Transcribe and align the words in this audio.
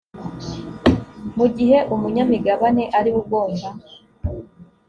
mu 1.37 1.45
gihe 1.55 1.77
umunyamigabane 1.93 2.83
ariwe 2.97 3.17
ugomba 3.23 3.69